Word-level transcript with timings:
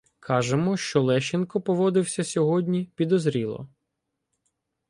Кажемо, 0.19 0.77
що 0.77 1.01
Лещенко 1.01 1.61
поводився 1.61 2.23
сьогодні 2.23 2.89
підозріло. 2.95 3.67